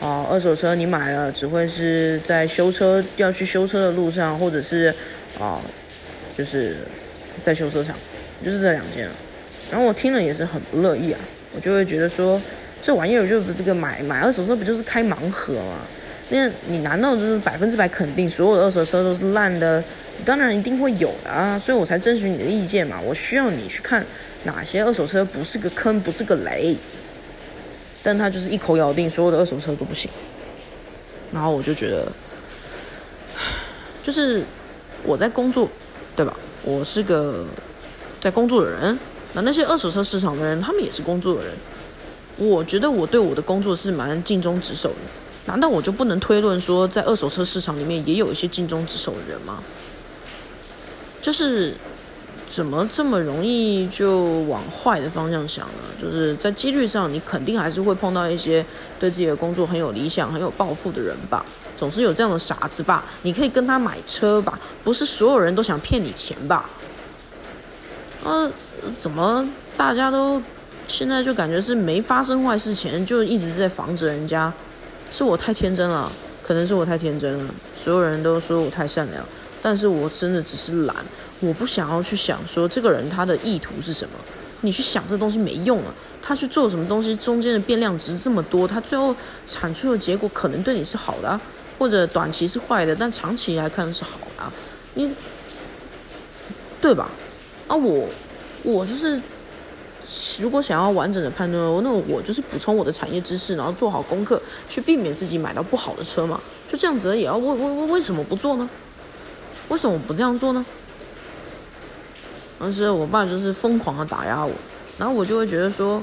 [0.00, 4.94] 啊，二手车你买了只会是在修车要去修车的路上，或者是
[5.40, 5.60] 啊，
[6.36, 6.76] 就是。
[7.42, 7.94] 在修车厂，
[8.44, 9.08] 就是这两件
[9.70, 11.20] 然后我听了也是很不乐意啊，
[11.54, 12.40] 我就会觉得说，
[12.82, 15.80] 这玩意儿就是这个买买二手车不就是开盲盒吗？
[16.30, 19.82] 那你难道就是百分之百肯定所有的二手车都是烂的？
[20.24, 23.00] 当然一定会有的啊，所以我才征询你的意见嘛。
[23.00, 24.04] 我需要你去看
[24.44, 26.76] 哪些二手车不是个坑，不是个雷。
[28.02, 30.10] 但他就是一口咬定所有的二手车都不行。
[31.32, 32.10] 然后我就觉得，
[34.02, 34.42] 就是
[35.04, 35.68] 我在工作，
[36.16, 36.36] 对吧？
[36.68, 37.46] 我是个
[38.20, 38.98] 在工作的人，
[39.32, 41.54] 那那些二手车市场的人，他们也是工作的人。
[42.36, 44.96] 我觉得我对我的工作是蛮尽忠职守的，
[45.46, 49.62] 难道我就不能推论说，在二手车市场里面也有一些尽忠职守的人吗？
[51.22, 51.72] 就是
[52.46, 55.82] 怎么这么容易就往坏的方向想呢？
[56.00, 58.62] 就是在几率上，你肯定还是会碰到一些
[59.00, 61.42] 对自己的工作很有理想、很有抱负的人吧。
[61.78, 63.04] 总是有这样的傻子吧？
[63.22, 64.58] 你可以跟他买车吧？
[64.82, 66.68] 不是所有人都想骗你钱吧？
[68.24, 68.50] 呃，
[68.98, 70.42] 怎么大家都
[70.88, 74.52] 现在就感觉是没发生坏事前就一直在防着人家？
[75.12, 76.10] 是我太天真了，
[76.42, 77.54] 可能是我太天真了。
[77.76, 79.24] 所有人都说我太善良，
[79.62, 80.96] 但是我真的只是懒，
[81.38, 84.14] 我不想要去想说这个人他的意图是什么。
[84.62, 85.94] 你去想这东西没用啊！
[86.20, 89.14] 他去做什么东西，中间的变量值这么多，他最后
[89.46, 91.40] 产出的结果可能对你是好的。
[91.78, 94.44] 或者短期是坏的，但长期来看是好的，
[94.94, 95.14] 你
[96.80, 97.10] 对吧？
[97.68, 98.08] 啊，我
[98.62, 99.20] 我就是，
[100.40, 106.40] 如果想要完整的判断，那我就是补充我的产业知识，然后做好功课，去避免自己买到不好的车嘛。
[106.66, 108.68] 就这样子，也要为为为为什么不做呢？
[109.68, 110.64] 为什么不这样做呢？
[112.58, 114.52] 但是我爸就是疯狂的打压我，
[114.98, 116.02] 然后我就会觉得说，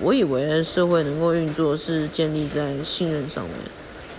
[0.00, 3.54] 我以为社会能够运作是建立在信任上面。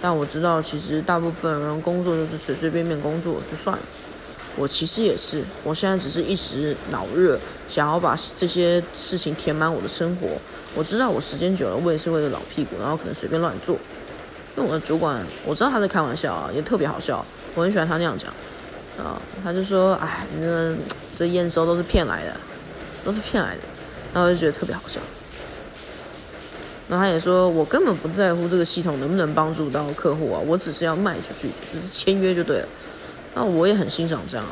[0.06, 3.82] 但我知道，其实大部分人工作就是随随便便工作就算了。
[4.56, 10.28] 我其实也是，我现在只是一时脑热，想要把这些事情填满我的生活。
[10.76, 13.76] 我知道我时间久了，我也是为了老屁股，然后可能随便乱做。
[14.56, 18.32] 因为我的主管，我知道他在开玩笑啊，也特别好笑，我很喜欢他那样讲
[19.04, 19.20] 啊。
[19.44, 20.76] 他就说：“哎，那
[21.18, 22.38] 这验收都是骗来的，
[23.04, 23.62] 都是骗来的。”
[24.14, 25.02] 然后我就觉得特别好笑。
[26.88, 32.68] 然后他也说：“我根本不在乎这个系统能不能帮助到客户啊，我只是要卖出去，就是签约就对了。”
[33.34, 34.46] 那我也很欣赏这样，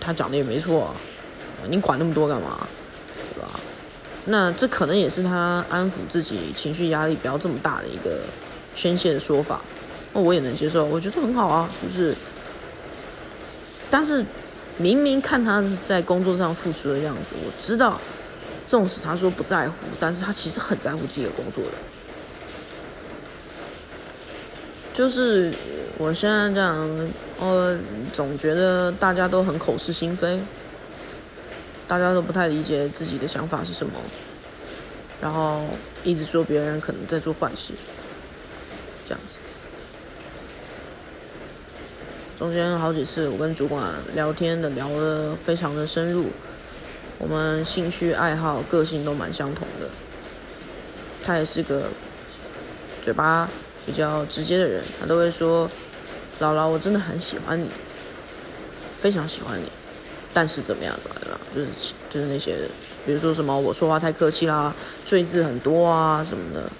[0.00, 0.94] 他讲的也没错啊，
[1.68, 2.66] 你管那么多干嘛，
[3.34, 3.60] 对吧？
[4.26, 8.20] 那这可能也是他安抚自己情绪压力不要这么大的一个
[8.74, 9.60] 宣泄的说法。
[10.12, 12.14] 那我也能接受，我觉得很好啊，就是，
[13.90, 14.24] 但是
[14.78, 18.00] 明明看他在工作上付出的样子，我知道，
[18.66, 21.72] 纵使他说不在乎，但是他其实很在乎自己的工作的，
[24.92, 25.52] 就是。
[25.98, 27.74] 我现在这样，我
[28.14, 30.38] 总觉得大家都很口是心非，
[31.88, 33.94] 大家都不太理解自己的想法是什么，
[35.22, 35.62] 然后
[36.04, 37.72] 一直说别人可能在做坏事，
[39.06, 39.36] 这样子。
[42.38, 46.26] 中间好几次我跟主管聊天的聊得非常的深入，
[47.18, 49.88] 我们兴趣爱好、个性都蛮相同的，
[51.24, 51.84] 他也是个
[53.04, 53.48] 嘴巴
[53.84, 55.70] 比较直接的人，他都会说。
[56.38, 57.66] 姥姥，我真的很喜欢你，
[58.98, 59.64] 非常喜欢你，
[60.34, 62.58] 但是怎么样怎么样，就是就是那些，
[63.06, 64.74] 比如说什么我说话太客气啦，
[65.06, 66.70] 赘字很多啊什么的。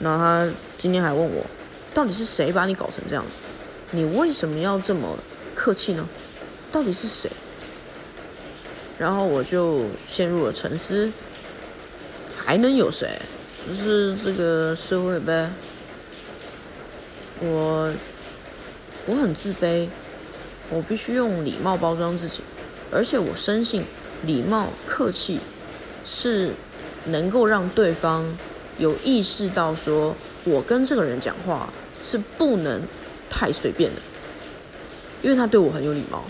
[0.00, 1.46] 然后他今天还问我，
[1.94, 3.30] 到底是谁把你搞成这样子？
[3.92, 5.16] 你为什么要这么
[5.54, 6.04] 客气呢？
[6.72, 7.30] 到底是谁？
[8.98, 11.10] 然后我就陷入了沉思，
[12.36, 13.08] 还能有谁？
[13.66, 15.50] 就是这个社会呗。
[17.40, 17.92] 我。
[19.10, 19.88] 我很自卑，
[20.68, 22.42] 我必须用礼貌包装自己，
[22.92, 23.82] 而且我深信
[24.26, 25.40] 礼貌、客气
[26.04, 26.50] 是
[27.06, 28.36] 能够让对方
[28.76, 32.82] 有意识到，说我跟这个人讲话是不能
[33.30, 34.00] 太随便的，
[35.22, 36.24] 因为他对我很有礼貌。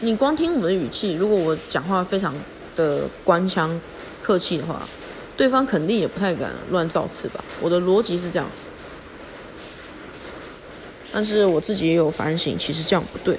[0.00, 2.32] 你光听我的语气，如果我讲话非常
[2.76, 3.80] 的官腔、
[4.22, 4.88] 客气的话，
[5.36, 7.42] 对方肯定也不太敢乱造次吧？
[7.60, 8.64] 我的逻辑是这样子。
[11.12, 13.36] 但是我自己也有反省，其实这样不对。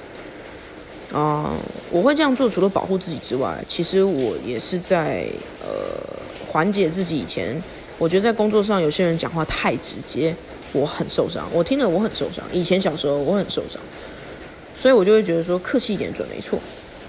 [1.12, 1.54] 啊，
[1.90, 5.26] 我会这样做，除了保护自己之外，其实我也是在
[5.62, 5.68] 呃
[6.46, 7.60] 缓解自己以前，
[7.96, 10.34] 我觉得在工作上有些人讲话太直接，
[10.72, 11.48] 我很受伤。
[11.52, 12.44] 我听了我很受伤。
[12.52, 13.80] 以前小时候我很受伤，
[14.80, 16.58] 所以我就会觉得说客气一点准没错。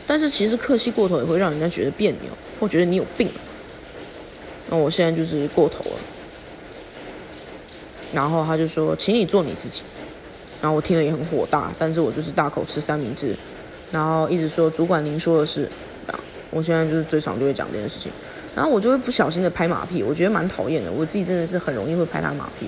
[0.05, 2.29] 但是其实客气过头也会让人家觉得别扭，
[2.59, 3.29] 或觉得你有病。
[4.69, 5.99] 那我现在就是过头了。
[8.13, 9.83] 然后他就说，请你做你自己。
[10.61, 13.35] 然后我听了也很火大，但是我就是大口吃三明治，
[13.91, 15.63] 然后一直说主管您说的是，
[16.05, 16.19] 啊，
[16.51, 18.11] 我现在就是最常就会讲这件事情，
[18.55, 22.67] 然后我就会不小心的拍马屁，我觉得蛮讨厌的，我自己真的是很容易会拍他马屁，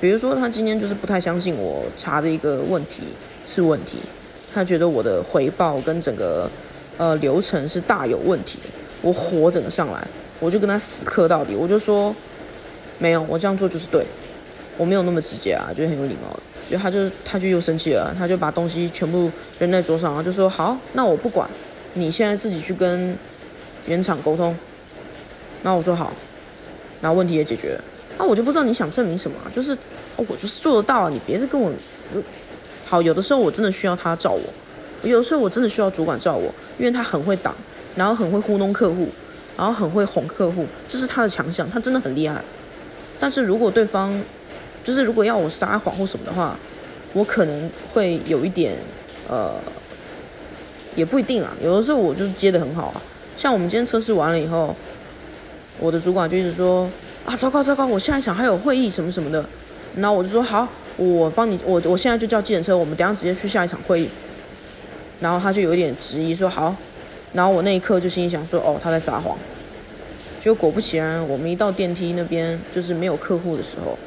[0.00, 3.02] 比如说他今天就是不太相信我查的一个问题
[3.46, 3.98] 是问题，
[4.54, 6.50] 他觉得我的回报跟整个
[6.96, 8.68] 呃流程是大有问题的，
[9.02, 10.06] 我火整个上来，
[10.40, 12.14] 我就跟他死磕到底，我就说
[12.98, 14.04] 没有，我这样做就是对，
[14.76, 16.40] 我没有那么直接啊，就很有礼貌的。
[16.68, 21.48] 就他就他就又生气了，他就把东西全部扔在桌上，然后就说：“好，那我不管，
[21.94, 23.16] 你现在自己去跟
[23.86, 24.54] 原厂沟通。”
[25.64, 26.12] 然后我说：“好。”
[27.00, 27.84] 然后问题也解决了。
[28.18, 29.74] 那我就不知道你想证明什么，就是
[30.16, 31.72] 我就是做得到啊，你别再跟我
[32.88, 33.02] 好。
[33.02, 34.40] 有的时候我真的需要他照我，
[35.08, 37.54] 有的时候我真的需要主管照我，因为他很会挡，
[37.94, 39.08] 然后很会糊弄客户，
[39.56, 42.42] 然后很会哄客户，这是他的强项，他真的很厉害。
[43.20, 44.20] 但是如果对方，
[44.82, 46.56] 就是如果要我撒谎或什么的话，
[47.12, 48.76] 我可能会有一点，
[49.28, 49.54] 呃，
[50.96, 51.52] 也不一定啊。
[51.62, 53.02] 有的时候我就接的很好啊。
[53.36, 54.74] 像我们今天测试完了以后，
[55.78, 56.88] 我的主管就一直说
[57.24, 59.44] 啊，糟糕糟糕，我现在想还有会议什么什么的。
[59.96, 64.08] 然后我就说好，我帮你，我我现在就叫计程车，我们等下直接去下一场会议。
[65.20, 66.76] 然后他就有点质疑说好，
[67.32, 69.38] 然后我那一刻就心里想说哦，他在撒谎。
[70.38, 73.98] 结果果不其然，我们一到电梯那边就是没有客户的时候。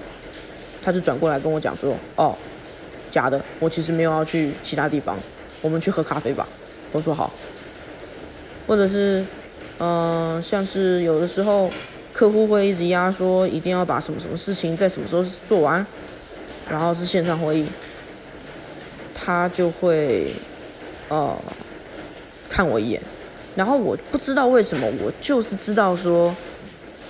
[0.84, 2.36] 他就转过来跟我讲说：“哦，
[3.12, 5.16] 假的，我其实没有要去其他地方，
[5.62, 6.48] 我们去喝咖啡吧。”
[6.92, 7.32] 我说好。
[8.66, 9.24] 或者是，
[9.78, 11.70] 嗯，像是有的时候
[12.12, 15.86] 客户会一直压说一定要把什么什么事情在什么时候做完，
[16.72, 17.66] 然后是线上会议，
[19.14, 20.32] 他就会
[21.10, 21.38] 呃
[22.50, 23.02] 看我一眼，
[23.56, 26.34] 然后我不知道为什么，我就是知道说，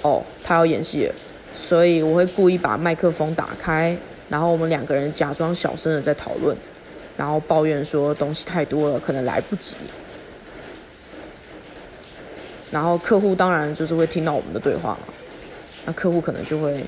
[0.02, 1.12] 哦，他要演戏。
[1.54, 3.96] 所以我会故意把麦克风打开，
[4.30, 6.56] 然后我们两个人假装小声的在讨论，
[7.18, 9.76] 然后抱怨说东西太多了，可能来不及。
[12.72, 15.14] 然后客户当然就是会听到我们的对话嘛，
[15.86, 16.86] 那客户可能就会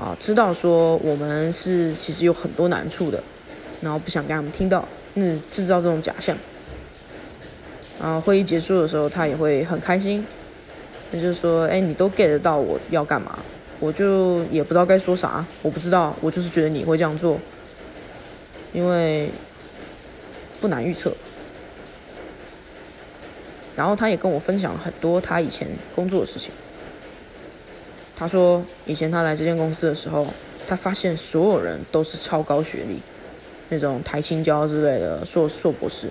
[0.00, 3.22] 啊知道说我们是其实有很多难处的，
[3.82, 6.34] 然后不想给他们听到，嗯，制造这种假象。
[8.00, 10.26] 然后会议结束的时候，他也会很开心，
[11.10, 13.38] 那就是说，哎，你都 get 到我要干嘛，
[13.78, 17.38] 我就也不知道该说啥，我不知道，我就是觉得你会这样做，
[18.72, 19.28] 因为
[20.62, 21.14] 不难预测。
[23.76, 26.50] 然后他也跟我分享了很多他以前工作的事情。
[28.20, 30.26] 他说，以前他来这间公司的时候，
[30.68, 33.00] 他发现所有人都是超高学历，
[33.70, 36.06] 那种台青交之类的硕硕博士。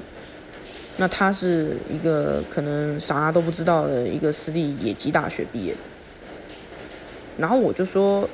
[0.97, 5.75] 那他是一个可能啥都不知道的一个私立野鸡大学毕业。
[7.37, 8.27] 然后我就说，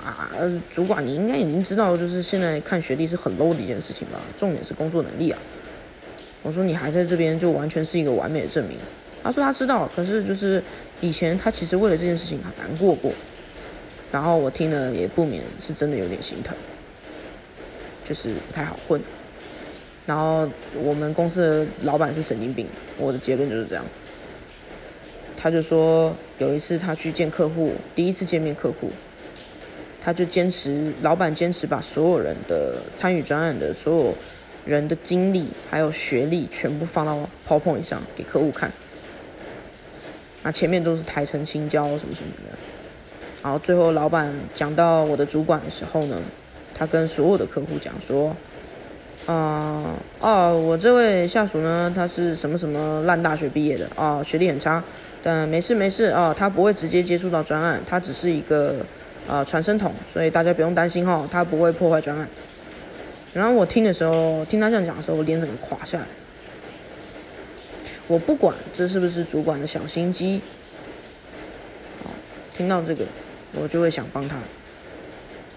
[0.00, 0.30] 啊，
[0.70, 4.20] 主管你应该已经知道，就是现在看学历是很 low 的一件事情吧？
[4.36, 5.38] 重点是工作能力啊。
[6.44, 8.78] 我说你还在这边，就完全是一个完美的证明。
[9.24, 10.62] 他说他知道，可是就是
[11.02, 13.12] 以前他其实为了这件事情很难过过。
[14.10, 16.54] 然后我听了也不免是真的有点心疼，
[18.04, 19.00] 就是不太好混。
[20.04, 22.66] 然后我们公司的老板是神经病，
[22.98, 23.82] 我的结论就是这样。
[25.34, 28.90] 他就说有一次他去见客户，第一次见面客户，
[30.04, 34.14] 他就坚持，老板坚持把所有人的参与专案的所有
[34.66, 38.70] 人的经历还有学历全部放到 PowerPoint 上给客户看。
[40.42, 42.56] 那前面都是台城青椒什么什么的，
[43.42, 46.16] 然后最后老板讲到我的主管的时候呢，
[46.74, 48.34] 他跟所有的客户讲说。
[49.24, 54.82] 啊哦，我这位下属呢，他是什么什么烂大学毕业的啊，学历很差，
[55.22, 58.78] 但没事没事啊，他不会直接接触到专案，他只是一个
[59.28, 62.26] 啊传声筒，所以大家不用担心哈，他不会破坏专案。
[63.32, 66.04] 然后我听的时候，听他这样讲的时候，我脸整个垮下来。
[68.08, 70.40] 我不管这是不是主管的小心机，
[72.56, 73.04] 听到这个，
[73.54, 74.36] 我就会想帮他，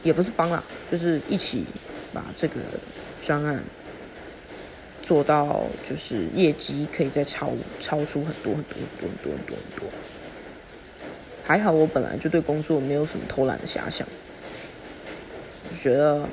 [0.04, 1.66] 也不是帮啦，就是一起
[2.14, 2.56] 把这个。
[3.22, 3.64] 专案
[5.02, 9.90] 做到就是业绩可以再超超出很多很多很多很多很多很多。
[11.44, 14.08] 还好我本来就对工作没有什么偷懒的遐想，
[15.72, 16.30] 就觉得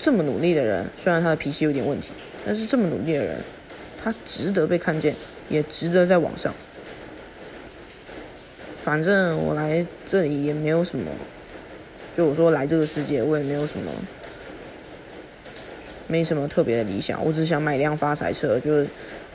[0.00, 2.08] 这么努力的人，虽然他的脾气有点问题，
[2.44, 3.40] 但是这么努力的人，
[4.02, 5.14] 他值得被看见，
[5.48, 6.52] 也值得在网上。
[8.78, 11.10] 反正我来这里也没有什么，
[12.16, 13.90] 就我说来这个世界，我也没有什么。
[16.08, 18.86] 没什么特别的理想，我只想买一辆发财车，就是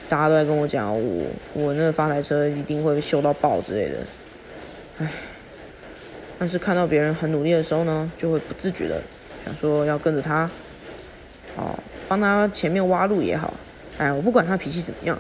[0.08, 3.96] 大家都在跟我讲我我那个发财车一定会修到爆之类的，
[5.00, 5.12] 唉，
[6.38, 9.02] 但是看到别人很努力的时候呢，就会不自觉的
[9.44, 10.48] 想说要跟着他，
[11.56, 11.74] 哦，
[12.08, 13.52] 帮他前面挖路也好，
[13.98, 15.18] 哎，我不管他脾气怎么样，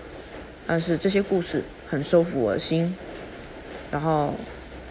[0.65, 2.95] 但是这些故事很收服我心，
[3.91, 4.34] 然后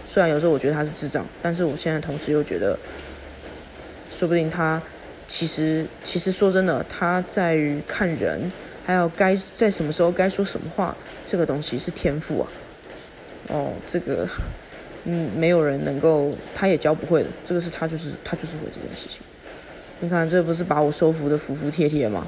[0.07, 2.78] 虽然有时候我觉得他是智障，但是我现在同时又觉得，
[4.11, 4.82] 说不定他。
[5.28, 8.51] 其实，其实说真的，他在于看人，
[8.84, 12.49] 还有该在什么时候该说什么话，这个东西是天赋啊。
[13.49, 14.26] 哦，这个，
[15.03, 17.28] 嗯，没有人能够，他也教不会的。
[17.45, 19.20] 这个是他就是他就是会这件事情。
[19.99, 22.24] 你看，这不是把我收服的服服帖帖吗？